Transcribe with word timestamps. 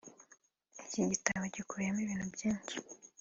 Iki 0.81 1.01
gitabo 1.11 1.43
gikubiyemo 1.55 1.99
ibintu 2.05 2.27
byinshi 2.35 2.75